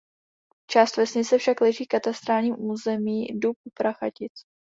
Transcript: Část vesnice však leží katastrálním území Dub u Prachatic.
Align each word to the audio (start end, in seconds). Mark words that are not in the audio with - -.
Část 0.69 0.97
vesnice 0.97 1.37
však 1.37 1.61
leží 1.61 1.85
katastrálním 1.85 2.55
území 2.59 3.27
Dub 3.39 3.55
u 3.67 3.71
Prachatic. 3.77 4.31